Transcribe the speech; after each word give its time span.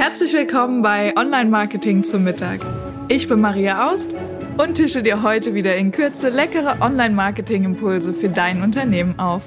Herzlich 0.00 0.32
willkommen 0.32 0.80
bei 0.80 1.14
Online 1.14 1.50
Marketing 1.50 2.04
zum 2.04 2.24
Mittag. 2.24 2.60
Ich 3.08 3.28
bin 3.28 3.38
Maria 3.42 3.90
Aust 3.92 4.14
und 4.56 4.76
tische 4.76 5.02
dir 5.02 5.22
heute 5.22 5.52
wieder 5.52 5.76
in 5.76 5.92
Kürze 5.92 6.30
leckere 6.30 6.80
Online 6.80 7.14
Marketing 7.14 7.64
Impulse 7.64 8.14
für 8.14 8.30
dein 8.30 8.62
Unternehmen 8.62 9.18
auf. 9.18 9.42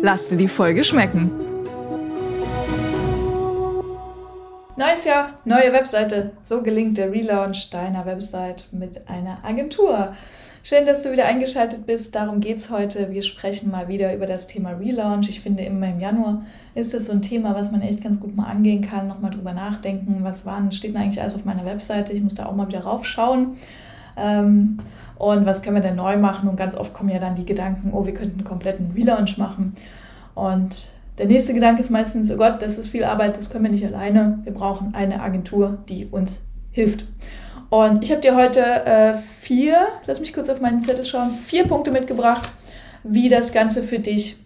Lass 0.00 0.30
dir 0.30 0.38
die 0.38 0.48
Folge 0.48 0.82
schmecken. 0.82 1.30
Neues 4.98 5.04
Jahr, 5.04 5.34
neue 5.44 5.72
Webseite. 5.72 6.32
So 6.42 6.60
gelingt 6.60 6.98
der 6.98 7.12
Relaunch 7.12 7.70
deiner 7.70 8.04
Website 8.04 8.66
mit 8.72 9.08
einer 9.08 9.44
Agentur. 9.44 10.14
Schön, 10.64 10.86
dass 10.86 11.04
du 11.04 11.12
wieder 11.12 11.26
eingeschaltet 11.26 11.86
bist. 11.86 12.16
Darum 12.16 12.40
geht 12.40 12.56
es 12.56 12.68
heute. 12.68 13.12
Wir 13.12 13.22
sprechen 13.22 13.70
mal 13.70 13.86
wieder 13.86 14.12
über 14.12 14.26
das 14.26 14.48
Thema 14.48 14.70
Relaunch. 14.70 15.28
Ich 15.28 15.40
finde, 15.40 15.62
immer 15.62 15.86
im 15.86 16.00
Januar 16.00 16.42
ist 16.74 16.94
das 16.94 17.04
so 17.04 17.12
ein 17.12 17.22
Thema, 17.22 17.54
was 17.54 17.70
man 17.70 17.80
echt 17.80 18.02
ganz 18.02 18.18
gut 18.18 18.34
mal 18.34 18.46
angehen 18.46 18.82
kann, 18.82 19.06
nochmal 19.06 19.30
drüber 19.30 19.52
nachdenken. 19.52 20.18
Was 20.22 20.44
waren, 20.44 20.72
steht 20.72 20.94
denn 20.94 21.00
eigentlich 21.00 21.22
alles 21.22 21.36
auf 21.36 21.44
meiner 21.44 21.64
Webseite? 21.64 22.12
Ich 22.12 22.20
muss 22.20 22.34
da 22.34 22.46
auch 22.46 22.56
mal 22.56 22.66
wieder 22.66 22.80
raufschauen. 22.80 23.56
Ähm, 24.16 24.78
und 25.16 25.46
was 25.46 25.62
können 25.62 25.76
wir 25.76 25.82
denn 25.82 25.94
neu 25.94 26.16
machen? 26.16 26.48
Und 26.48 26.56
ganz 26.56 26.74
oft 26.74 26.92
kommen 26.92 27.10
ja 27.10 27.20
dann 27.20 27.36
die 27.36 27.46
Gedanken, 27.46 27.92
oh, 27.92 28.04
wir 28.04 28.14
könnten 28.14 28.38
einen 28.38 28.44
kompletten 28.44 28.90
Relaunch 28.96 29.38
machen. 29.38 29.74
Und 30.34 30.90
der 31.18 31.26
nächste 31.26 31.54
Gedanke 31.54 31.80
ist 31.80 31.90
meistens, 31.90 32.30
oh 32.30 32.36
Gott, 32.36 32.62
das 32.62 32.78
ist 32.78 32.88
viel 32.88 33.04
Arbeit, 33.04 33.36
das 33.36 33.50
können 33.50 33.64
wir 33.64 33.70
nicht 33.70 33.84
alleine. 33.84 34.40
Wir 34.44 34.52
brauchen 34.52 34.94
eine 34.94 35.20
Agentur, 35.20 35.78
die 35.88 36.06
uns 36.06 36.46
hilft. 36.70 37.06
Und 37.70 38.02
ich 38.02 38.10
habe 38.10 38.20
dir 38.20 38.36
heute 38.36 38.60
äh, 38.60 39.14
vier, 39.14 39.88
lass 40.06 40.20
mich 40.20 40.32
kurz 40.32 40.48
auf 40.48 40.60
meinen 40.60 40.80
Zettel 40.80 41.04
schauen, 41.04 41.30
vier 41.30 41.64
Punkte 41.66 41.90
mitgebracht, 41.90 42.48
wie 43.02 43.28
das 43.28 43.52
Ganze 43.52 43.82
für 43.82 43.98
dich 43.98 44.36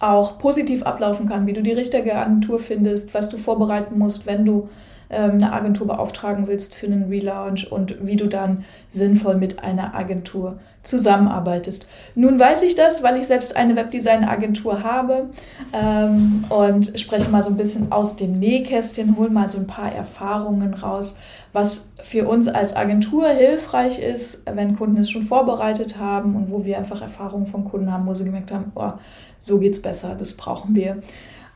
auch 0.00 0.38
positiv 0.38 0.82
ablaufen 0.82 1.28
kann, 1.28 1.46
wie 1.46 1.52
du 1.52 1.62
die 1.62 1.72
richtige 1.72 2.16
Agentur 2.16 2.58
findest, 2.58 3.14
was 3.14 3.28
du 3.28 3.36
vorbereiten 3.36 3.98
musst, 3.98 4.26
wenn 4.26 4.44
du 4.44 4.68
eine 5.14 5.52
Agentur 5.52 5.86
beauftragen 5.86 6.46
willst 6.46 6.74
für 6.74 6.86
einen 6.86 7.08
Relaunch 7.08 7.70
und 7.70 8.06
wie 8.06 8.16
du 8.16 8.26
dann 8.26 8.64
sinnvoll 8.88 9.36
mit 9.36 9.62
einer 9.62 9.94
Agentur 9.94 10.58
zusammenarbeitest. 10.84 11.86
Nun 12.14 12.38
weiß 12.38 12.62
ich 12.62 12.74
das, 12.74 13.02
weil 13.02 13.16
ich 13.16 13.26
selbst 13.26 13.56
eine 13.56 13.74
Webdesign-Agentur 13.74 14.82
habe 14.82 15.30
ähm, 15.72 16.44
und 16.50 16.98
spreche 17.00 17.30
mal 17.30 17.42
so 17.42 17.50
ein 17.50 17.56
bisschen 17.56 17.90
aus 17.90 18.16
dem 18.16 18.34
Nähkästchen, 18.34 19.16
hole 19.16 19.30
mal 19.30 19.50
so 19.50 19.58
ein 19.58 19.66
paar 19.66 19.90
Erfahrungen 19.90 20.74
raus, 20.74 21.18
was 21.52 21.92
für 22.02 22.28
uns 22.28 22.48
als 22.48 22.76
Agentur 22.76 23.28
hilfreich 23.28 23.98
ist, 23.98 24.42
wenn 24.52 24.76
Kunden 24.76 24.98
es 24.98 25.10
schon 25.10 25.22
vorbereitet 25.22 25.98
haben 25.98 26.36
und 26.36 26.50
wo 26.50 26.64
wir 26.64 26.78
einfach 26.78 27.00
Erfahrungen 27.00 27.46
von 27.46 27.64
Kunden 27.64 27.90
haben, 27.90 28.06
wo 28.06 28.14
sie 28.14 28.24
gemerkt 28.24 28.52
haben, 28.52 28.72
oh, 28.74 28.92
so 29.38 29.58
geht's 29.58 29.80
besser, 29.80 30.14
das 30.18 30.34
brauchen 30.34 30.74
wir. 30.74 30.98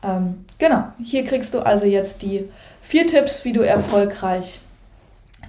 Ähm, 0.03 0.45
genau, 0.57 0.85
hier 1.03 1.23
kriegst 1.23 1.53
du 1.53 1.59
also 1.59 1.85
jetzt 1.85 2.21
die 2.21 2.45
vier 2.81 3.07
Tipps, 3.07 3.43
wie 3.45 3.53
du 3.53 3.61
erfolgreich 3.61 4.61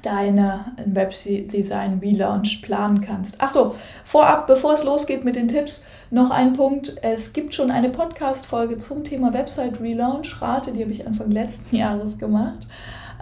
deine 0.03 0.65
Webdesign 0.85 1.99
Relaunch 2.03 2.63
planen 2.63 3.01
kannst. 3.01 3.41
Achso, 3.41 3.75
vorab, 4.05 4.47
bevor 4.47 4.73
es 4.73 4.85
losgeht 4.85 5.25
mit 5.25 5.37
den 5.37 5.49
Tipps, 5.49 5.87
noch 6.11 6.31
ein 6.31 6.55
Punkt. 6.55 6.97
Es 7.03 7.33
gibt 7.33 7.55
schon 7.55 7.71
eine 7.71 7.91
Podcast-Folge 7.91 8.79
zum 8.79 9.05
Thema 9.05 9.33
Website 9.35 9.81
Relaunch. 9.81 10.41
Rate, 10.41 10.73
die 10.73 10.83
habe 10.83 10.93
ich 10.93 11.07
Anfang 11.07 11.31
letzten 11.31 11.77
Jahres 11.77 12.19
gemacht. 12.19 12.67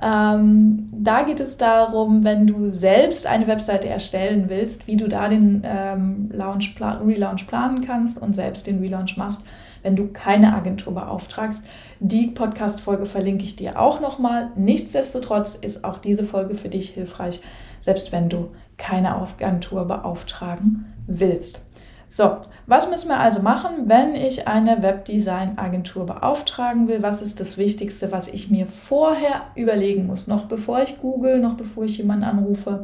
Ähm, 0.00 0.88
da 0.92 1.22
geht 1.22 1.40
es 1.40 1.56
darum, 1.56 2.22
wenn 2.22 2.46
du 2.46 2.68
selbst 2.68 3.26
eine 3.26 3.48
Webseite 3.48 3.88
erstellen 3.88 4.44
willst, 4.46 4.86
wie 4.86 4.96
du 4.96 5.08
da 5.08 5.28
den 5.28 5.62
ähm, 5.64 6.30
Launch 6.32 6.76
Relaunch 6.80 7.48
planen 7.48 7.84
kannst 7.84 8.22
und 8.22 8.36
selbst 8.36 8.68
den 8.68 8.78
Relaunch 8.78 9.16
machst 9.16 9.44
wenn 9.82 9.96
du 9.96 10.08
keine 10.08 10.54
Agentur 10.54 10.94
beauftragst. 10.94 11.66
Die 12.00 12.28
Podcast-Folge 12.28 13.06
verlinke 13.06 13.44
ich 13.44 13.56
dir 13.56 13.80
auch 13.80 14.00
nochmal. 14.00 14.50
Nichtsdestotrotz 14.56 15.54
ist 15.54 15.84
auch 15.84 15.98
diese 15.98 16.24
Folge 16.24 16.54
für 16.54 16.68
dich 16.68 16.90
hilfreich, 16.90 17.40
selbst 17.80 18.12
wenn 18.12 18.28
du 18.28 18.50
keine 18.76 19.16
Agentur 19.16 19.84
beauftragen 19.86 20.94
willst. 21.06 21.66
So, 22.10 22.38
was 22.66 22.88
müssen 22.88 23.08
wir 23.08 23.20
also 23.20 23.42
machen, 23.42 23.84
wenn 23.86 24.14
ich 24.14 24.48
eine 24.48 24.82
Webdesign-Agentur 24.82 26.06
beauftragen 26.06 26.88
will? 26.88 27.02
Was 27.02 27.20
ist 27.20 27.38
das 27.38 27.58
Wichtigste, 27.58 28.12
was 28.12 28.28
ich 28.28 28.50
mir 28.50 28.66
vorher 28.66 29.42
überlegen 29.56 30.06
muss? 30.06 30.26
Noch 30.26 30.46
bevor 30.46 30.82
ich 30.82 31.00
google, 31.00 31.38
noch 31.38 31.54
bevor 31.54 31.84
ich 31.84 31.98
jemanden 31.98 32.24
anrufe, 32.24 32.80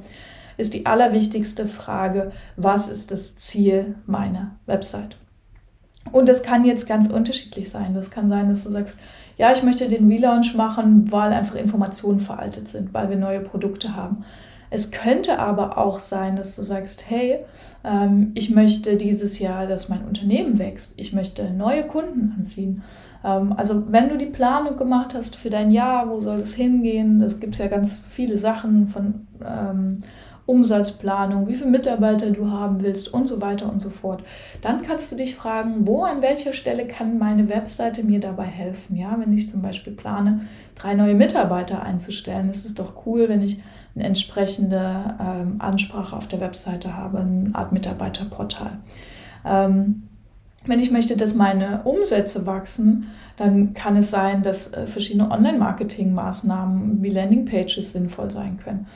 ist 0.56 0.74
die 0.74 0.84
allerwichtigste 0.84 1.66
Frage, 1.66 2.32
was 2.56 2.88
ist 2.88 3.10
das 3.10 3.34
Ziel 3.34 3.96
meiner 4.06 4.56
Website? 4.66 5.18
Und 6.12 6.28
das 6.28 6.42
kann 6.42 6.64
jetzt 6.64 6.86
ganz 6.86 7.08
unterschiedlich 7.08 7.70
sein. 7.70 7.94
Das 7.94 8.10
kann 8.10 8.28
sein, 8.28 8.48
dass 8.48 8.64
du 8.64 8.70
sagst, 8.70 8.98
ja, 9.36 9.52
ich 9.52 9.62
möchte 9.62 9.88
den 9.88 10.08
Relaunch 10.10 10.54
machen, 10.54 11.10
weil 11.10 11.32
einfach 11.32 11.56
Informationen 11.56 12.20
veraltet 12.20 12.68
sind, 12.68 12.94
weil 12.94 13.10
wir 13.10 13.16
neue 13.16 13.40
Produkte 13.40 13.96
haben. 13.96 14.24
Es 14.70 14.90
könnte 14.90 15.38
aber 15.38 15.78
auch 15.78 16.00
sein, 16.00 16.36
dass 16.36 16.56
du 16.56 16.62
sagst, 16.62 17.08
hey, 17.08 17.38
ähm, 17.84 18.32
ich 18.34 18.50
möchte 18.50 18.96
dieses 18.96 19.38
Jahr, 19.38 19.66
dass 19.66 19.88
mein 19.88 20.04
Unternehmen 20.04 20.58
wächst. 20.58 20.94
Ich 20.96 21.12
möchte 21.12 21.50
neue 21.50 21.84
Kunden 21.84 22.34
anziehen. 22.36 22.82
Ähm, 23.24 23.52
also 23.56 23.84
wenn 23.92 24.08
du 24.08 24.16
die 24.16 24.26
Planung 24.26 24.76
gemacht 24.76 25.14
hast 25.14 25.36
für 25.36 25.50
dein 25.50 25.70
Jahr, 25.70 26.08
wo 26.10 26.20
soll 26.20 26.38
es 26.38 26.54
hingehen? 26.54 27.20
Das 27.20 27.40
gibt 27.40 27.56
ja 27.58 27.68
ganz 27.68 28.00
viele 28.08 28.36
Sachen 28.36 28.88
von 28.88 29.26
ähm, 29.44 29.98
Umsatzplanung, 30.46 31.48
wie 31.48 31.54
viele 31.54 31.70
Mitarbeiter 31.70 32.30
du 32.30 32.50
haben 32.50 32.82
willst 32.82 33.12
und 33.12 33.28
so 33.28 33.40
weiter 33.40 33.70
und 33.70 33.80
so 33.80 33.90
fort. 33.90 34.22
Dann 34.60 34.82
kannst 34.82 35.10
du 35.10 35.16
dich 35.16 35.34
fragen, 35.34 35.86
wo 35.86 36.04
an 36.04 36.22
welcher 36.22 36.52
Stelle 36.52 36.86
kann 36.86 37.18
meine 37.18 37.48
Webseite 37.48 38.04
mir 38.04 38.20
dabei 38.20 38.44
helfen? 38.44 38.96
Ja, 38.96 39.16
wenn 39.18 39.32
ich 39.32 39.48
zum 39.48 39.62
Beispiel 39.62 39.94
plane, 39.94 40.42
drei 40.74 40.94
neue 40.94 41.14
Mitarbeiter 41.14 41.82
einzustellen, 41.82 42.50
ist 42.50 42.66
es 42.66 42.74
doch 42.74 43.06
cool, 43.06 43.28
wenn 43.28 43.42
ich 43.42 43.62
eine 43.94 44.04
entsprechende 44.04 45.16
ähm, 45.20 45.56
Ansprache 45.60 46.16
auf 46.16 46.26
der 46.26 46.40
Webseite 46.40 46.96
habe, 46.96 47.20
eine 47.20 47.54
Art 47.54 47.72
Mitarbeiterportal. 47.72 48.78
Ähm, 49.46 50.02
wenn 50.66 50.80
ich 50.80 50.90
möchte, 50.90 51.16
dass 51.16 51.34
meine 51.34 51.82
Umsätze 51.84 52.46
wachsen, 52.46 53.08
dann 53.36 53.74
kann 53.74 53.96
es 53.96 54.10
sein, 54.10 54.42
dass 54.42 54.72
äh, 54.72 54.86
verschiedene 54.86 55.30
Online-Marketing-Maßnahmen 55.30 57.02
wie 57.02 57.10
Landingpages 57.10 57.92
sinnvoll 57.92 58.30
sein 58.30 58.56
können. 58.56 58.86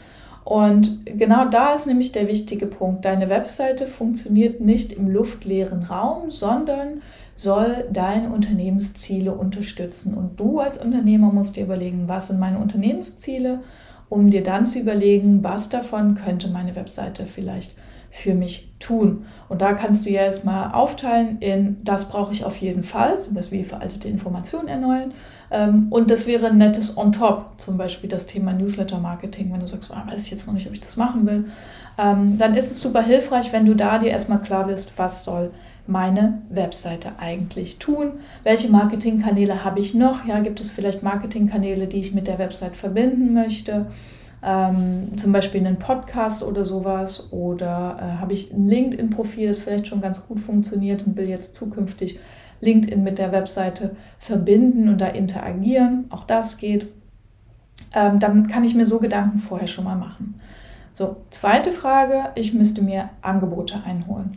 Und 0.48 1.04
genau 1.04 1.44
da 1.44 1.74
ist 1.74 1.86
nämlich 1.86 2.12
der 2.12 2.26
wichtige 2.26 2.64
Punkt. 2.64 3.04
Deine 3.04 3.28
Webseite 3.28 3.86
funktioniert 3.86 4.62
nicht 4.62 4.94
im 4.94 5.06
luftleeren 5.06 5.82
Raum, 5.82 6.30
sondern 6.30 7.02
soll 7.36 7.84
deine 7.92 8.30
Unternehmensziele 8.30 9.34
unterstützen. 9.34 10.14
Und 10.14 10.40
du 10.40 10.58
als 10.58 10.78
Unternehmer 10.78 11.30
musst 11.30 11.56
dir 11.56 11.64
überlegen, 11.64 12.08
was 12.08 12.28
sind 12.28 12.40
meine 12.40 12.60
Unternehmensziele, 12.60 13.60
um 14.08 14.30
dir 14.30 14.42
dann 14.42 14.66
zu 14.66 14.78
überlegen, 14.80 15.42
was 15.44 15.68
davon 15.68 16.14
könnte 16.14 16.48
meine 16.48 16.76
Webseite 16.76 17.26
vielleicht 17.26 17.74
für 18.10 18.34
mich 18.34 18.72
tun. 18.78 19.26
Und 19.48 19.60
da 19.60 19.74
kannst 19.74 20.06
du 20.06 20.10
ja 20.10 20.22
erstmal 20.22 20.72
aufteilen 20.72 21.38
in, 21.40 21.76
das 21.84 22.08
brauche 22.08 22.32
ich 22.32 22.44
auf 22.44 22.56
jeden 22.56 22.82
Fall, 22.82 23.20
zum 23.20 23.34
Beispiel 23.34 23.64
veraltete 23.64 24.08
Informationen 24.08 24.68
erneuern. 24.68 25.12
Ähm, 25.50 25.88
und 25.90 26.10
das 26.10 26.26
wäre 26.26 26.46
ein 26.46 26.58
nettes 26.58 26.96
on 26.96 27.12
top, 27.12 27.52
zum 27.58 27.76
Beispiel 27.76 28.08
das 28.08 28.26
Thema 28.26 28.52
Newsletter-Marketing, 28.52 29.52
wenn 29.52 29.60
du 29.60 29.66
sagst, 29.66 29.92
ah, 29.92 30.04
weiß 30.06 30.24
ich 30.24 30.30
jetzt 30.30 30.46
noch 30.46 30.54
nicht, 30.54 30.66
ob 30.66 30.72
ich 30.72 30.80
das 30.80 30.96
machen 30.96 31.26
will. 31.26 31.46
Ähm, 31.98 32.38
dann 32.38 32.54
ist 32.54 32.70
es 32.70 32.80
super 32.80 33.02
hilfreich, 33.02 33.52
wenn 33.52 33.66
du 33.66 33.74
da 33.74 33.98
dir 33.98 34.10
erstmal 34.10 34.40
klar 34.40 34.66
bist, 34.66 34.92
was 34.96 35.24
soll 35.24 35.50
meine 35.88 36.42
Webseite 36.50 37.18
eigentlich 37.18 37.78
tun? 37.78 38.12
Welche 38.44 38.70
Marketingkanäle 38.70 39.64
habe 39.64 39.80
ich 39.80 39.94
noch? 39.94 40.24
Ja, 40.24 40.40
gibt 40.40 40.60
es 40.60 40.70
vielleicht 40.70 41.02
Marketingkanäle, 41.02 41.86
die 41.86 42.00
ich 42.00 42.14
mit 42.14 42.28
der 42.28 42.38
Website 42.38 42.76
verbinden 42.76 43.34
möchte? 43.34 43.86
ähm, 44.42 45.16
zum 45.16 45.32
Beispiel 45.32 45.66
einen 45.66 45.78
Podcast 45.78 46.42
oder 46.42 46.64
sowas 46.64 47.32
oder 47.32 47.96
äh, 48.00 48.20
habe 48.20 48.32
ich 48.32 48.52
ein 48.52 48.68
LinkedIn-Profil, 48.68 49.48
das 49.48 49.58
vielleicht 49.58 49.88
schon 49.88 50.00
ganz 50.00 50.26
gut 50.26 50.38
funktioniert 50.38 51.06
und 51.06 51.16
will 51.16 51.28
jetzt 51.28 51.54
zukünftig 51.54 52.20
LinkedIn 52.60 53.02
mit 53.02 53.18
der 53.18 53.32
Webseite 53.32 53.96
verbinden 54.18 54.88
und 54.88 55.00
da 55.00 55.08
interagieren. 55.08 56.06
Auch 56.10 56.24
das 56.24 56.58
geht. 56.58 56.88
Ähm, 57.94 58.18
dann 58.18 58.46
kann 58.48 58.64
ich 58.64 58.74
mir 58.74 58.86
so 58.86 59.00
Gedanken 59.00 59.38
vorher 59.38 59.68
schon 59.68 59.84
mal 59.84 59.96
machen. 59.96 60.36
So, 60.92 61.16
zweite 61.30 61.70
Frage, 61.70 62.30
ich 62.34 62.54
müsste 62.54 62.82
mir 62.82 63.10
Angebote 63.22 63.82
einholen. 63.84 64.36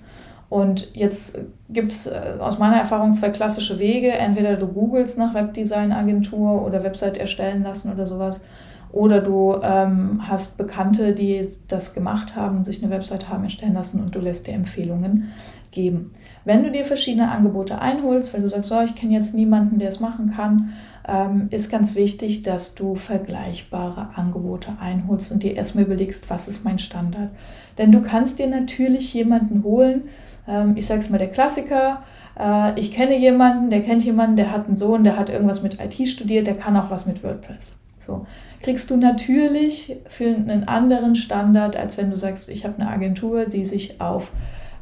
Und 0.51 0.93
jetzt 0.93 1.39
gibt 1.69 1.93
es 1.93 2.07
äh, 2.07 2.33
aus 2.37 2.59
meiner 2.59 2.75
Erfahrung 2.75 3.13
zwei 3.13 3.29
klassische 3.29 3.79
Wege. 3.79 4.11
Entweder 4.11 4.57
du 4.57 4.67
googelst 4.67 5.17
nach 5.17 5.33
Webdesign-Agentur 5.33 6.65
oder 6.65 6.83
Website 6.83 7.17
erstellen 7.17 7.63
lassen 7.63 7.89
oder 7.89 8.05
sowas. 8.05 8.43
Oder 8.91 9.21
du 9.21 9.55
ähm, 9.63 10.19
hast 10.27 10.57
Bekannte, 10.57 11.13
die 11.13 11.47
das 11.69 11.93
gemacht 11.93 12.35
haben, 12.35 12.65
sich 12.65 12.83
eine 12.83 12.91
Website 12.91 13.29
haben 13.29 13.45
erstellen 13.45 13.75
lassen 13.75 14.03
und 14.03 14.13
du 14.13 14.19
lässt 14.19 14.45
dir 14.45 14.53
Empfehlungen 14.53 15.31
geben. 15.71 16.11
Wenn 16.43 16.65
du 16.65 16.71
dir 16.71 16.83
verschiedene 16.83 17.31
Angebote 17.31 17.79
einholst, 17.79 18.33
weil 18.33 18.41
du 18.41 18.49
sagst, 18.49 18.73
oh, 18.73 18.81
ich 18.83 18.95
kenne 18.95 19.13
jetzt 19.13 19.33
niemanden, 19.33 19.79
der 19.79 19.87
es 19.87 20.01
machen 20.01 20.33
kann, 20.35 20.73
ähm, 21.07 21.47
ist 21.51 21.71
ganz 21.71 21.95
wichtig, 21.95 22.43
dass 22.43 22.75
du 22.75 22.95
vergleichbare 22.95 24.09
Angebote 24.15 24.73
einholst 24.81 25.31
und 25.31 25.43
dir 25.43 25.55
erstmal 25.55 25.85
überlegst, 25.85 26.29
was 26.29 26.49
ist 26.49 26.65
mein 26.65 26.77
Standard. 26.77 27.29
Denn 27.77 27.93
du 27.93 28.01
kannst 28.01 28.37
dir 28.37 28.47
natürlich 28.47 29.13
jemanden 29.13 29.63
holen, 29.63 30.01
ähm, 30.47 30.75
ich 30.75 30.85
sage 30.85 31.01
es 31.01 31.09
mal 31.09 31.17
der 31.17 31.29
Klassiker, 31.29 32.03
äh, 32.39 32.79
ich 32.79 32.91
kenne 32.91 33.17
jemanden, 33.17 33.69
der 33.69 33.81
kennt 33.81 34.03
jemanden, 34.03 34.35
der 34.35 34.51
hat 34.51 34.67
einen 34.67 34.77
Sohn, 34.77 35.03
der 35.03 35.17
hat 35.17 35.29
irgendwas 35.29 35.63
mit 35.63 35.79
IT 35.79 36.07
studiert, 36.07 36.47
der 36.47 36.57
kann 36.57 36.75
auch 36.77 36.89
was 36.89 37.05
mit 37.05 37.23
WordPress. 37.23 37.79
So 37.97 38.25
kriegst 38.61 38.89
du 38.89 38.97
natürlich 38.97 39.99
für 40.07 40.25
einen 40.25 40.67
anderen 40.67 41.15
Standard, 41.15 41.75
als 41.75 41.97
wenn 41.97 42.09
du 42.09 42.15
sagst, 42.15 42.49
ich 42.49 42.65
habe 42.65 42.79
eine 42.79 42.89
Agentur, 42.89 43.45
die 43.45 43.65
sich 43.65 44.01
auf 44.01 44.31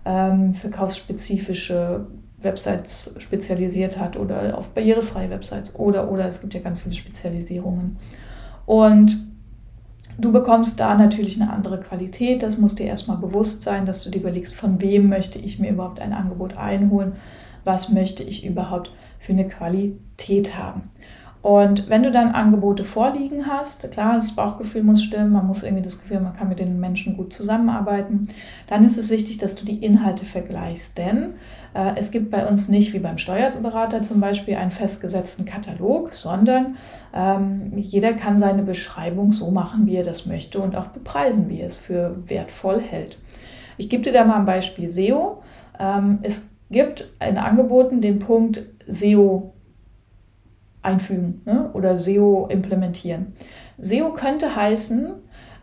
ähm, 0.06 0.54
verkaufsspezifische 0.54 2.08
Websites 2.42 3.14
spezialisiert 3.18 4.00
hat 4.00 4.16
oder 4.16 4.58
auf 4.58 4.70
barrierefreie 4.70 5.30
Websites 5.30 5.76
oder 5.76 6.10
oder 6.10 6.26
es 6.26 6.40
gibt 6.40 6.54
ja 6.54 6.62
ganz 6.62 6.80
viele 6.80 6.96
Spezialisierungen. 6.96 7.98
Und 8.66 9.29
du 10.20 10.32
bekommst 10.32 10.80
da 10.80 10.96
natürlich 10.96 11.42
eine 11.42 11.52
andere 11.52 11.80
Qualität. 11.80 12.44
Das 12.44 12.58
muss 12.58 12.76
dir 12.76 12.86
erstmal 12.86 13.18
bewusst 13.18 13.64
sein, 13.64 13.86
dass 13.86 14.04
du 14.04 14.10
dir 14.10 14.20
überlegst, 14.20 14.56
von 14.56 14.82
wem 14.82 15.10
möchte 15.10 15.40
ich 15.40 15.60
mir 15.60 15.72
überhaupt 15.72 16.00
ein 16.00 16.14
Angebot 16.14 16.58
einholen, 16.58 17.14
was 17.64 17.90
möchte 17.90 18.24
ich 18.24 18.46
überhaupt 18.46 18.92
für 19.20 19.34
eine 19.34 19.48
Qualität 19.48 20.58
haben. 20.58 20.90
Und 21.42 21.90
wenn 21.90 22.04
du 22.04 22.12
dann 22.12 22.32
Angebote 22.32 22.84
vorliegen 22.84 23.48
hast, 23.48 23.90
klar, 23.92 24.16
das 24.16 24.34
Bauchgefühl 24.34 24.84
muss 24.84 25.02
stimmen, 25.02 25.32
man 25.32 25.48
muss 25.48 25.64
irgendwie 25.64 25.84
das 25.84 26.02
Gefühl, 26.02 26.20
man 26.20 26.34
kann 26.34 26.50
mit 26.50 26.60
den 26.60 26.82
Menschen 26.82 27.16
gut 27.16 27.32
zusammenarbeiten, 27.32 28.28
dann 28.68 28.84
ist 28.84 28.98
es 28.98 29.10
wichtig, 29.10 29.38
dass 29.38 29.56
du 29.56 29.64
die 29.64 29.78
Inhalte 29.78 30.26
vergleichst. 30.26 30.98
Denn 30.98 31.36
äh, 31.74 31.94
es 31.96 32.12
gibt 32.12 32.30
bei 32.30 32.46
uns 32.46 32.68
nicht 32.68 32.92
wie 32.92 33.00
beim 33.00 33.18
Steuerberater 33.18 34.02
zum 34.02 34.20
Beispiel 34.20 34.56
einen 34.56 34.72
festgesetzten 34.72 35.46
Katalog, 35.46 36.12
sondern 36.12 36.76
ähm, 37.14 37.72
jeder 37.78 38.12
kann 38.12 38.38
seine 38.38 38.64
Beschreibung 38.64 39.32
so 39.32 39.50
machen, 39.50 39.88
wie 39.88 39.96
er 39.96 40.04
das 40.04 40.26
möchte 40.26 40.60
und 40.60 40.76
auch 40.76 40.88
bepreisen, 40.88 41.48
wie 41.48 41.62
er 41.62 41.70
es 41.70 41.78
für 41.78 42.18
wertvoll 42.28 42.82
hält. 42.82 43.18
Ich 43.78 43.90
gebe 43.90 44.04
dir 44.04 44.12
da 44.12 44.26
mal 44.26 44.40
ein 44.40 44.46
Beispiel 44.46 44.90
SEO. 44.90 45.42
Ähm, 45.80 46.20
es 46.22 46.46
gibt 46.70 47.08
in 47.26 47.38
Angeboten 47.38 48.02
den 48.02 48.20
Punkt 48.20 48.62
SEO 48.88 49.54
einfügen 50.90 51.42
ne? 51.46 51.70
oder 51.74 51.98
SEO 51.98 52.48
implementieren. 52.50 53.34
SEO 53.78 54.12
könnte 54.14 54.56
heißen, 54.56 55.14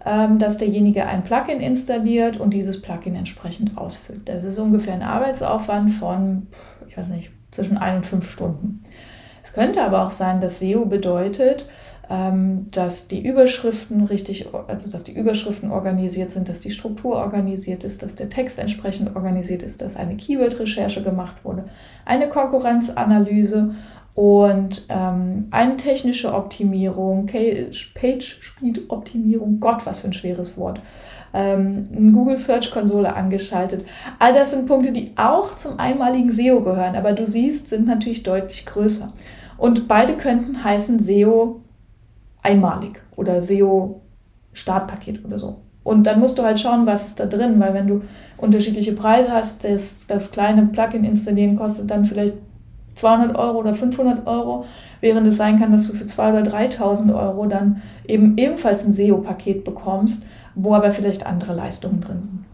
ähm, 0.04 0.38
dass 0.38 0.58
derjenige 0.58 1.06
ein 1.06 1.24
Plugin 1.24 1.60
installiert 1.60 2.38
und 2.38 2.54
dieses 2.54 2.80
Plugin 2.80 3.16
entsprechend 3.16 3.76
ausfüllt. 3.76 4.28
Das 4.28 4.44
ist 4.44 4.58
ungefähr 4.58 4.94
ein 4.94 5.02
Arbeitsaufwand 5.02 5.90
von, 5.90 6.46
ich 6.88 6.96
weiß 6.96 7.08
nicht, 7.08 7.32
zwischen 7.50 7.76
ein 7.76 7.96
und 7.96 8.06
fünf 8.06 8.30
Stunden. 8.30 8.80
Es 9.42 9.52
könnte 9.52 9.82
aber 9.82 10.04
auch 10.04 10.10
sein, 10.10 10.40
dass 10.40 10.58
SEO 10.58 10.86
bedeutet, 10.86 11.66
ähm, 12.08 12.66
dass 12.70 13.08
die 13.08 13.26
Überschriften 13.26 14.04
richtig, 14.04 14.48
also 14.68 14.90
dass 14.90 15.02
die 15.02 15.16
Überschriften 15.16 15.72
organisiert 15.72 16.30
sind, 16.30 16.48
dass 16.48 16.60
die 16.60 16.70
Struktur 16.70 17.16
organisiert 17.16 17.82
ist, 17.82 18.02
dass 18.02 18.14
der 18.14 18.28
Text 18.28 18.58
entsprechend 18.58 19.16
organisiert 19.16 19.62
ist, 19.62 19.82
dass 19.82 19.96
eine 19.96 20.16
Keyword-Recherche 20.16 21.02
gemacht 21.02 21.44
wurde, 21.44 21.64
eine 22.04 22.28
Konkurrenzanalyse 22.28 23.74
und 24.16 24.86
ähm, 24.88 25.46
eine 25.50 25.76
technische 25.76 26.32
Optimierung, 26.32 27.26
Page 27.26 28.38
Speed 28.40 28.84
Optimierung, 28.88 29.60
Gott, 29.60 29.84
was 29.84 30.00
für 30.00 30.08
ein 30.08 30.14
schweres 30.14 30.56
Wort. 30.56 30.80
Ähm, 31.34 32.14
Google 32.14 32.38
Search 32.38 32.70
Konsole 32.70 33.14
angeschaltet. 33.14 33.84
All 34.18 34.32
das 34.32 34.52
sind 34.52 34.64
Punkte, 34.64 34.90
die 34.90 35.12
auch 35.16 35.54
zum 35.56 35.78
einmaligen 35.78 36.32
SEO 36.32 36.62
gehören, 36.62 36.96
aber 36.96 37.12
du 37.12 37.26
siehst, 37.26 37.68
sind 37.68 37.86
natürlich 37.86 38.22
deutlich 38.22 38.64
größer. 38.64 39.12
Und 39.58 39.86
beide 39.86 40.14
könnten 40.14 40.64
heißen 40.64 40.98
SEO 40.98 41.60
einmalig 42.42 43.02
oder 43.16 43.42
SEO 43.42 44.00
Startpaket 44.54 45.26
oder 45.26 45.38
so. 45.38 45.58
Und 45.84 46.04
dann 46.04 46.20
musst 46.20 46.38
du 46.38 46.42
halt 46.42 46.58
schauen, 46.58 46.86
was 46.86 47.08
ist 47.08 47.20
da 47.20 47.26
drin, 47.26 47.60
weil 47.60 47.74
wenn 47.74 47.86
du 47.86 48.00
unterschiedliche 48.38 48.92
Preise 48.92 49.30
hast, 49.30 49.62
das, 49.62 50.06
das 50.06 50.30
kleine 50.30 50.64
Plugin 50.64 51.04
installieren 51.04 51.56
kostet 51.56 51.90
dann 51.90 52.06
vielleicht 52.06 52.34
200 52.96 53.36
Euro 53.36 53.58
oder 53.58 53.74
500 53.74 54.26
Euro, 54.26 54.64
während 55.00 55.26
es 55.26 55.36
sein 55.36 55.60
kann, 55.60 55.72
dass 55.72 55.86
du 55.86 55.94
für 55.94 56.04
2.000 56.04 56.40
oder 56.40 56.50
3.000 56.50 57.14
Euro 57.14 57.46
dann 57.46 57.82
eben 58.08 58.36
ebenfalls 58.36 58.84
ein 58.84 58.92
SEO-Paket 58.92 59.64
bekommst, 59.64 60.26
wo 60.54 60.74
aber 60.74 60.90
vielleicht 60.90 61.26
andere 61.26 61.54
Leistungen 61.54 62.00
drin 62.00 62.22
sind. 62.22 62.44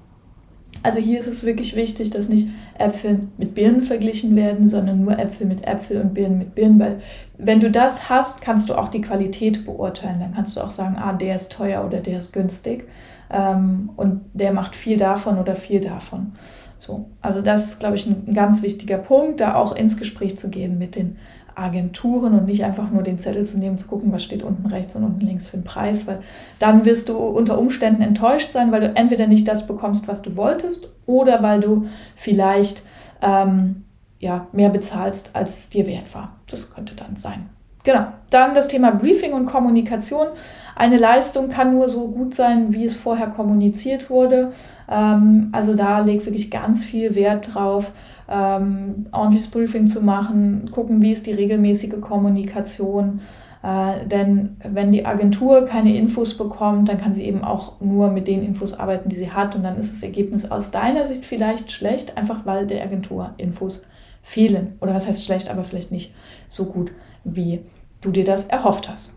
Also 0.84 0.98
hier 0.98 1.20
ist 1.20 1.28
es 1.28 1.44
wirklich 1.44 1.76
wichtig, 1.76 2.10
dass 2.10 2.28
nicht 2.28 2.48
Äpfel 2.76 3.20
mit 3.38 3.54
Birnen 3.54 3.84
verglichen 3.84 4.34
werden, 4.34 4.68
sondern 4.68 5.04
nur 5.04 5.16
Äpfel 5.16 5.46
mit 5.46 5.64
Äpfel 5.64 6.00
und 6.00 6.12
Birnen 6.12 6.38
mit 6.38 6.56
Birnen, 6.56 6.80
weil 6.80 7.00
wenn 7.38 7.60
du 7.60 7.70
das 7.70 8.08
hast, 8.08 8.40
kannst 8.40 8.68
du 8.68 8.74
auch 8.74 8.88
die 8.88 9.00
Qualität 9.00 9.64
beurteilen. 9.64 10.18
Dann 10.18 10.34
kannst 10.34 10.56
du 10.56 10.60
auch 10.60 10.70
sagen, 10.70 10.96
ah, 10.96 11.12
der 11.12 11.36
ist 11.36 11.52
teuer 11.52 11.84
oder 11.84 11.98
der 11.98 12.18
ist 12.18 12.32
günstig 12.32 12.88
ähm, 13.30 13.90
und 13.96 14.22
der 14.32 14.52
macht 14.52 14.74
viel 14.74 14.98
davon 14.98 15.38
oder 15.38 15.54
viel 15.54 15.80
davon. 15.80 16.32
So, 16.82 17.10
also 17.20 17.42
das 17.42 17.66
ist, 17.66 17.78
glaube 17.78 17.94
ich, 17.94 18.06
ein, 18.06 18.34
ganz 18.34 18.60
wichtiger 18.60 18.98
Punkt, 18.98 19.38
da 19.38 19.54
auch 19.54 19.70
ins 19.70 19.98
Gespräch 19.98 20.36
zu 20.36 20.50
gehen 20.50 20.78
mit 20.78 20.96
den 20.96 21.16
Agenturen 21.54 22.36
und 22.36 22.46
nicht 22.46 22.64
einfach 22.64 22.90
nur 22.90 23.04
den 23.04 23.18
Zettel 23.18 23.46
zu 23.46 23.56
nehmen, 23.56 23.78
zu 23.78 23.86
gucken, 23.86 24.10
was 24.10 24.24
steht 24.24 24.42
unten 24.42 24.66
rechts 24.66 24.96
und 24.96 25.04
unten 25.04 25.24
links 25.24 25.46
für 25.46 25.58
einen 25.58 25.62
Preis, 25.62 26.08
weil 26.08 26.18
dann 26.58 26.84
wirst 26.84 27.08
du 27.08 27.16
unter 27.16 27.56
Umständen 27.56 28.02
enttäuscht 28.02 28.50
sein, 28.50 28.72
weil 28.72 28.80
du 28.80 28.96
entweder 28.96 29.28
nicht 29.28 29.46
das 29.46 29.68
bekommst, 29.68 30.08
was 30.08 30.22
du 30.22 30.36
wolltest, 30.36 30.88
oder 31.06 31.40
weil 31.40 31.60
du 31.60 31.86
vielleicht 32.16 32.82
ähm, 33.20 33.84
ja, 34.18 34.48
mehr 34.50 34.70
bezahlst, 34.70 35.36
als 35.36 35.60
es 35.60 35.68
dir 35.68 35.86
wert 35.86 36.12
war. 36.16 36.40
Das 36.50 36.74
könnte 36.74 36.96
dann 36.96 37.14
sein. 37.14 37.48
Genau. 37.84 38.06
Dann 38.30 38.54
das 38.54 38.68
Thema 38.68 38.92
Briefing 38.92 39.32
und 39.32 39.46
Kommunikation. 39.46 40.28
Eine 40.74 40.96
Leistung 40.96 41.48
kann 41.48 41.72
nur 41.72 41.88
so 41.88 42.08
gut 42.08 42.34
sein, 42.34 42.72
wie 42.72 42.84
es 42.84 42.94
vorher 42.94 43.26
kommuniziert 43.26 44.08
wurde. 44.08 44.52
Ähm, 44.90 45.48
also 45.52 45.74
da 45.74 46.00
legt 46.00 46.24
wirklich 46.24 46.50
ganz 46.50 46.84
viel 46.84 47.14
Wert 47.14 47.54
drauf, 47.54 47.92
ähm, 48.28 49.06
ordentliches 49.12 49.48
Briefing 49.48 49.86
zu 49.86 50.02
machen, 50.02 50.70
gucken, 50.72 51.02
wie 51.02 51.12
ist 51.12 51.26
die 51.26 51.32
regelmäßige 51.32 52.00
Kommunikation. 52.00 53.20
Äh, 53.62 54.06
denn 54.06 54.56
wenn 54.64 54.90
die 54.90 55.04
Agentur 55.04 55.66
keine 55.66 55.96
Infos 55.96 56.36
bekommt, 56.36 56.88
dann 56.88 56.98
kann 56.98 57.14
sie 57.14 57.24
eben 57.24 57.44
auch 57.44 57.80
nur 57.80 58.10
mit 58.10 58.26
den 58.26 58.42
Infos 58.44 58.74
arbeiten, 58.74 59.08
die 59.08 59.16
sie 59.16 59.30
hat. 59.30 59.54
Und 59.54 59.62
dann 59.62 59.76
ist 59.76 59.92
das 59.92 60.02
Ergebnis 60.02 60.50
aus 60.50 60.70
deiner 60.70 61.06
Sicht 61.06 61.26
vielleicht 61.26 61.70
schlecht, 61.70 62.16
einfach 62.16 62.46
weil 62.46 62.66
der 62.66 62.82
Agentur 62.82 63.34
Infos 63.36 63.86
fehlen. 64.22 64.78
Oder 64.80 64.94
was 64.94 65.06
heißt 65.06 65.24
schlecht, 65.24 65.50
aber 65.50 65.64
vielleicht 65.64 65.92
nicht 65.92 66.14
so 66.48 66.66
gut 66.66 66.92
wie 67.24 67.60
du 68.00 68.10
dir 68.10 68.24
das 68.24 68.46
erhofft 68.46 68.88
hast. 68.88 69.14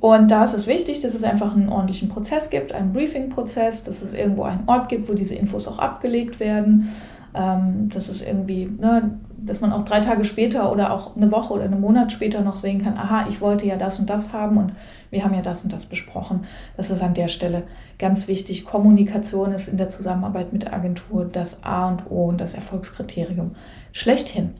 Und 0.00 0.30
da 0.30 0.44
ist 0.44 0.52
es 0.52 0.66
wichtig, 0.66 1.00
dass 1.00 1.14
es 1.14 1.24
einfach 1.24 1.54
einen 1.54 1.68
ordentlichen 1.70 2.08
Prozess 2.08 2.50
gibt, 2.50 2.72
einen 2.72 2.92
Briefing-Prozess, 2.92 3.82
dass 3.82 4.02
es 4.02 4.14
irgendwo 4.14 4.42
einen 4.42 4.68
Ort 4.68 4.88
gibt, 4.88 5.08
wo 5.08 5.14
diese 5.14 5.34
Infos 5.34 5.66
auch 5.66 5.78
abgelegt 5.78 6.40
werden, 6.40 6.90
ähm, 7.38 7.88
dass 7.88 8.08
es 8.08 8.20
irgendwie, 8.20 8.66
ne, 8.66 9.18
dass 9.36 9.60
man 9.60 9.72
auch 9.72 9.84
drei 9.84 10.00
Tage 10.00 10.24
später 10.24 10.72
oder 10.72 10.92
auch 10.92 11.16
eine 11.16 11.30
Woche 11.30 11.54
oder 11.54 11.64
einen 11.64 11.80
Monat 11.80 12.10
später 12.10 12.40
noch 12.40 12.56
sehen 12.56 12.82
kann, 12.82 12.98
aha, 12.98 13.26
ich 13.28 13.40
wollte 13.40 13.64
ja 13.66 13.76
das 13.76 14.00
und 14.00 14.10
das 14.10 14.32
haben 14.32 14.56
und 14.56 14.72
wir 15.10 15.24
haben 15.24 15.34
ja 15.34 15.40
das 15.40 15.62
und 15.62 15.72
das 15.72 15.86
besprochen. 15.86 16.40
Das 16.76 16.90
ist 16.90 17.00
an 17.00 17.14
der 17.14 17.28
Stelle 17.28 17.62
ganz 17.98 18.26
wichtig. 18.26 18.64
Kommunikation 18.64 19.52
ist 19.52 19.68
in 19.68 19.76
der 19.76 19.88
Zusammenarbeit 19.88 20.52
mit 20.52 20.64
der 20.64 20.74
Agentur 20.74 21.24
das 21.24 21.62
A 21.62 21.88
und 21.88 22.10
O 22.10 22.24
und 22.24 22.40
das 22.40 22.54
Erfolgskriterium 22.54 23.52
schlechthin. 23.92 24.54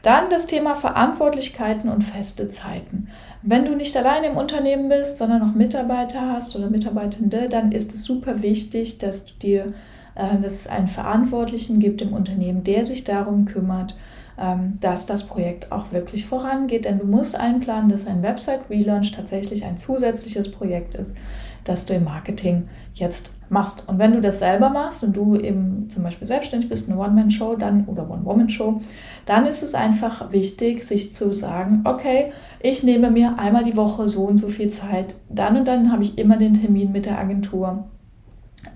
Dann 0.00 0.30
das 0.30 0.46
Thema 0.46 0.74
Verantwortlichkeiten 0.74 1.88
und 1.90 2.02
feste 2.02 2.48
Zeiten. 2.48 3.08
Wenn 3.42 3.64
du 3.64 3.76
nicht 3.76 3.96
allein 3.96 4.24
im 4.24 4.36
Unternehmen 4.36 4.88
bist, 4.88 5.18
sondern 5.18 5.40
noch 5.40 5.54
Mitarbeiter 5.54 6.32
hast 6.32 6.56
oder 6.56 6.70
Mitarbeitende, 6.70 7.48
dann 7.48 7.72
ist 7.72 7.92
es 7.92 8.04
super 8.04 8.42
wichtig, 8.42 8.98
dass 8.98 9.26
du 9.26 9.34
dir, 9.34 9.66
dass 10.14 10.54
es 10.54 10.66
einen 10.66 10.88
Verantwortlichen 10.88 11.78
gibt 11.78 12.02
im 12.02 12.12
Unternehmen, 12.12 12.64
der 12.64 12.84
sich 12.84 13.04
darum 13.04 13.44
kümmert, 13.44 13.96
ähm, 14.38 14.78
dass 14.80 15.06
das 15.06 15.26
Projekt 15.26 15.72
auch 15.72 15.92
wirklich 15.92 16.26
vorangeht. 16.26 16.84
Denn 16.84 16.98
du 16.98 17.06
musst 17.06 17.36
einplanen, 17.36 17.88
dass 17.88 18.06
ein 18.06 18.22
Website-Relaunch 18.22 19.12
tatsächlich 19.12 19.64
ein 19.64 19.76
zusätzliches 19.76 20.50
Projekt 20.50 20.94
ist, 20.94 21.16
das 21.64 21.86
du 21.86 21.94
im 21.94 22.04
Marketing 22.04 22.68
jetzt 22.94 23.30
machst. 23.48 23.88
Und 23.88 23.98
wenn 23.98 24.12
du 24.12 24.20
das 24.20 24.38
selber 24.38 24.70
machst 24.70 25.04
und 25.04 25.16
du 25.16 25.36
eben 25.36 25.88
zum 25.90 26.02
Beispiel 26.02 26.26
selbstständig 26.26 26.68
bist, 26.68 26.88
eine 26.88 26.98
One-Man-Show 26.98 27.56
dann 27.56 27.84
oder 27.86 28.10
One-Woman-Show, 28.10 28.80
dann 29.26 29.46
ist 29.46 29.62
es 29.62 29.74
einfach 29.74 30.32
wichtig, 30.32 30.84
sich 30.84 31.14
zu 31.14 31.32
sagen, 31.32 31.82
okay, 31.84 32.32
ich 32.60 32.82
nehme 32.82 33.10
mir 33.10 33.38
einmal 33.38 33.64
die 33.64 33.76
Woche 33.76 34.08
so 34.08 34.24
und 34.24 34.38
so 34.38 34.48
viel 34.48 34.70
Zeit, 34.70 35.16
dann 35.28 35.56
und 35.56 35.68
dann 35.68 35.92
habe 35.92 36.02
ich 36.02 36.18
immer 36.18 36.36
den 36.36 36.54
Termin 36.54 36.92
mit 36.92 37.06
der 37.06 37.18
Agentur. 37.18 37.84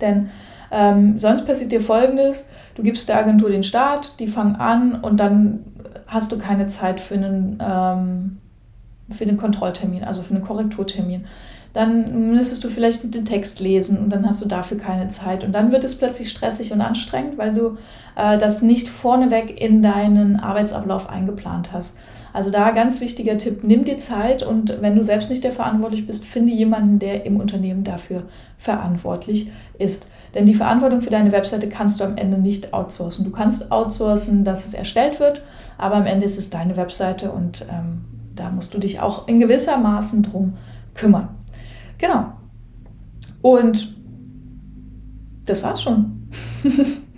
Denn 0.01 0.29
ähm, 0.71 1.19
sonst 1.19 1.47
passiert 1.47 1.73
dir 1.73 1.81
Folgendes, 1.81 2.49
du 2.75 2.83
gibst 2.83 3.09
der 3.09 3.19
Agentur 3.19 3.51
den 3.51 3.63
Start, 3.63 4.19
die 4.21 4.29
fangen 4.29 4.57
an 4.57 5.01
und 5.01 5.19
dann 5.19 5.65
hast 6.07 6.33
du 6.33 6.39
keine 6.39 6.67
Zeit 6.67 7.01
für 7.01 7.15
einen, 7.15 7.59
ähm, 7.61 8.39
für 9.11 9.25
einen 9.25 9.37
Kontrolltermin, 9.37 10.05
also 10.05 10.23
für 10.23 10.35
einen 10.35 10.45
Korrekturtermin 10.45 11.25
dann 11.77 12.31
müsstest 12.31 12.65
du 12.65 12.71
vielleicht 12.71 13.15
den 13.15 13.27
Text 13.27 13.61
lesen 13.61 13.99
und 13.99 14.09
dann 14.09 14.27
hast 14.27 14.43
du 14.43 14.49
dafür 14.49 14.79
keine 14.79 15.09
Zeit. 15.09 15.45
Und 15.45 15.53
dann 15.53 15.73
wird 15.73 15.85
es 15.85 15.99
plötzlich 15.99 16.31
stressig 16.31 16.73
und 16.73 16.81
anstrengend, 16.81 17.37
weil 17.37 17.53
du 17.53 17.77
äh, 18.17 18.39
das 18.39 18.63
nicht 18.63 18.89
vorneweg 18.89 19.61
in 19.61 19.83
deinen 19.83 20.41
Arbeitsablauf 20.41 21.11
eingeplant 21.11 21.75
hast. 21.75 21.99
Also 22.37 22.51
da 22.51 22.71
ganz 22.73 23.01
wichtiger 23.01 23.39
Tipp, 23.39 23.65
nimm 23.65 23.85
dir 23.85 23.97
Zeit 23.97 24.43
und 24.43 24.83
wenn 24.83 24.95
du 24.95 25.03
selbst 25.03 25.31
nicht 25.31 25.43
der 25.43 25.53
verantwortlich 25.53 26.07
bist, 26.07 26.23
finde 26.23 26.53
jemanden, 26.53 26.99
der 26.99 27.25
im 27.25 27.41
Unternehmen 27.41 27.83
dafür 27.83 28.25
verantwortlich 28.59 29.51
ist. 29.79 30.07
Denn 30.35 30.45
die 30.45 30.55
Verantwortung 30.55 31.01
für 31.01 31.09
deine 31.09 31.33
Webseite 31.33 31.67
kannst 31.67 31.99
du 31.99 32.05
am 32.05 32.19
Ende 32.19 32.37
nicht 32.37 32.75
outsourcen. 32.75 33.25
Du 33.25 33.31
kannst 33.31 33.73
outsourcen, 33.73 34.45
dass 34.45 34.67
es 34.67 34.75
erstellt 34.75 35.19
wird, 35.19 35.41
aber 35.79 35.95
am 35.95 36.05
Ende 36.05 36.27
ist 36.27 36.37
es 36.37 36.51
deine 36.51 36.77
Webseite 36.77 37.33
und 37.33 37.65
ähm, 37.71 38.05
da 38.35 38.51
musst 38.51 38.75
du 38.75 38.79
dich 38.81 39.01
auch 39.01 39.29
in 39.29 39.41
gewisser 39.41 39.79
Maßen 39.79 40.23
drum 40.23 40.59
kümmern. 40.93 41.31
Genau. 41.97 42.35
Und 43.41 43.97
das 45.47 45.63
war's 45.63 45.83
schon. 45.83 46.29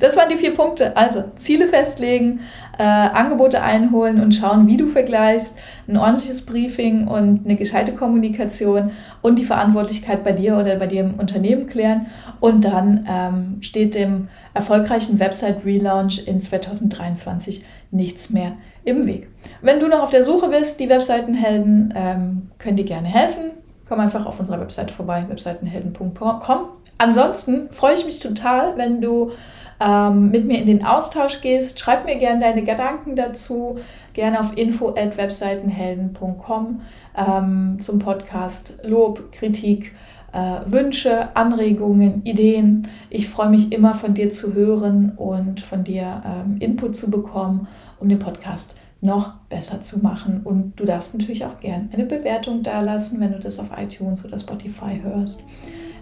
das 0.00 0.16
waren 0.16 0.28
die 0.28 0.36
vier 0.36 0.54
Punkte. 0.54 0.96
Also 0.96 1.24
Ziele 1.36 1.68
festlegen, 1.68 2.40
äh, 2.78 2.82
Angebote 2.82 3.62
einholen 3.62 4.20
und 4.20 4.34
schauen, 4.34 4.66
wie 4.66 4.76
du 4.76 4.88
vergleichst, 4.88 5.56
ein 5.86 5.96
ordentliches 5.96 6.42
Briefing 6.42 7.06
und 7.06 7.44
eine 7.44 7.56
gescheite 7.56 7.92
Kommunikation 7.92 8.92
und 9.22 9.38
die 9.38 9.44
Verantwortlichkeit 9.44 10.24
bei 10.24 10.32
dir 10.32 10.56
oder 10.58 10.76
bei 10.76 10.86
dir 10.86 11.02
im 11.02 11.14
Unternehmen 11.14 11.66
klären. 11.66 12.06
Und 12.40 12.64
dann 12.64 13.06
ähm, 13.08 13.56
steht 13.60 13.94
dem 13.94 14.28
erfolgreichen 14.54 15.20
Website-Relaunch 15.20 16.26
in 16.26 16.40
2023 16.40 17.64
nichts 17.90 18.30
mehr 18.30 18.52
im 18.84 19.06
Weg. 19.06 19.28
Wenn 19.62 19.80
du 19.80 19.88
noch 19.88 20.02
auf 20.02 20.10
der 20.10 20.24
Suche 20.24 20.48
bist, 20.48 20.80
die 20.80 20.88
Webseitenhelden 20.88 21.94
ähm, 21.96 22.50
können 22.58 22.76
dir 22.76 22.84
gerne 22.84 23.08
helfen. 23.08 23.52
Komm 23.88 24.00
einfach 24.00 24.26
auf 24.26 24.40
unserer 24.40 24.60
Webseite 24.60 24.94
vorbei, 24.94 25.24
webseitenhelden.com. 25.28 26.58
Ansonsten 26.96 27.68
freue 27.70 27.94
ich 27.94 28.06
mich 28.06 28.20
total, 28.20 28.76
wenn 28.76 29.00
du 29.00 29.32
ähm, 29.80 30.30
mit 30.30 30.44
mir 30.46 30.58
in 30.58 30.66
den 30.66 30.84
Austausch 30.84 31.40
gehst. 31.40 31.80
Schreib 31.80 32.04
mir 32.04 32.16
gerne 32.16 32.40
deine 32.40 32.62
Gedanken 32.62 33.16
dazu, 33.16 33.78
gerne 34.12 34.38
auf 34.40 34.54
info@webseitenhelden.com 34.56 36.82
ähm, 37.16 37.78
zum 37.80 37.98
Podcast 37.98 38.78
Lob, 38.84 39.32
Kritik, 39.32 39.92
äh, 40.32 40.60
Wünsche, 40.66 41.34
Anregungen, 41.36 42.22
Ideen. 42.24 42.88
Ich 43.10 43.28
freue 43.28 43.50
mich 43.50 43.72
immer 43.72 43.94
von 43.94 44.14
dir 44.14 44.30
zu 44.30 44.54
hören 44.54 45.12
und 45.16 45.60
von 45.60 45.84
dir 45.84 46.22
ähm, 46.24 46.56
Input 46.58 46.96
zu 46.96 47.10
bekommen, 47.10 47.68
um 48.00 48.08
den 48.08 48.18
Podcast 48.18 48.76
noch 49.00 49.34
besser 49.50 49.82
zu 49.82 49.98
machen. 49.98 50.40
Und 50.44 50.80
du 50.80 50.84
darfst 50.84 51.14
natürlich 51.14 51.44
auch 51.44 51.60
gerne 51.60 51.90
eine 51.92 52.06
Bewertung 52.06 52.62
dalassen, 52.62 53.20
wenn 53.20 53.32
du 53.32 53.38
das 53.38 53.58
auf 53.58 53.70
iTunes 53.76 54.24
oder 54.24 54.38
Spotify 54.38 55.02
hörst. 55.02 55.44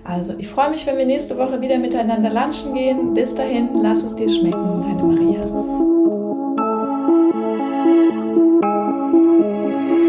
Also, 0.04 0.34
ich 0.36 0.48
freue 0.48 0.70
mich, 0.70 0.84
wenn 0.86 0.98
wir 0.98 1.06
nächste 1.06 1.38
Woche 1.38 1.60
wieder 1.60 1.78
miteinander 1.78 2.30
lunchen 2.30 2.74
gehen. 2.74 3.14
Bis 3.14 3.34
dahin, 3.34 3.68
lass 3.82 4.02
es 4.02 4.14
dir 4.16 4.28
schmecken, 4.28 4.82
deine 4.82 5.02
Maria. 5.02 5.42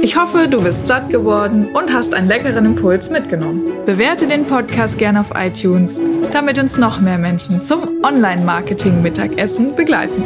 Ich 0.01 0.17
hoffe, 0.17 0.47
du 0.49 0.61
bist 0.61 0.87
satt 0.87 1.09
geworden 1.09 1.69
und 1.73 1.93
hast 1.93 2.13
einen 2.13 2.27
leckeren 2.27 2.65
Impuls 2.65 3.09
mitgenommen. 3.09 3.71
Bewerte 3.85 4.27
den 4.27 4.45
Podcast 4.45 4.97
gerne 4.97 5.21
auf 5.21 5.31
iTunes, 5.35 6.01
damit 6.31 6.59
uns 6.59 6.77
noch 6.77 6.99
mehr 6.99 7.17
Menschen 7.17 7.61
zum 7.61 8.03
Online-Marketing-Mittagessen 8.03 9.75
begleiten. 9.75 10.23